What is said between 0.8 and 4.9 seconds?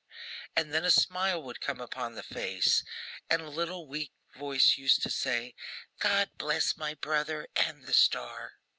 a smile would come upon the face, and a little weak voice